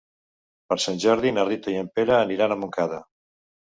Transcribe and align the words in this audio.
Per 0.71 0.77
Sant 0.85 0.97
Jordi 1.03 1.33
na 1.37 1.45
Rita 1.49 1.73
i 1.75 1.77
en 1.83 1.93
Pere 1.99 2.17
aniran 2.21 2.57
a 2.57 2.59
Montcada. 2.63 3.03